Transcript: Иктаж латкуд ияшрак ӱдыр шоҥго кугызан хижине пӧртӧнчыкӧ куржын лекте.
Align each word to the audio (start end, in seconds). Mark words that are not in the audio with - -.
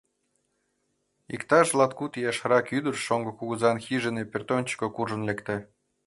Иктаж 1.35 1.67
латкуд 1.77 2.13
ияшрак 2.21 2.67
ӱдыр 2.77 2.95
шоҥго 3.05 3.31
кугызан 3.39 3.77
хижине 3.85 4.23
пӧртӧнчыкӧ 4.31 4.87
куржын 4.95 5.21
лекте. 5.29 5.55